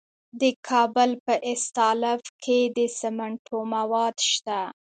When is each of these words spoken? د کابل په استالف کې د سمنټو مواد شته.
د 0.41 0.43
کابل 0.67 1.09
په 1.25 1.33
استالف 1.51 2.21
کې 2.43 2.59
د 2.77 2.79
سمنټو 2.99 3.57
مواد 3.75 4.15
شته. 4.31 4.59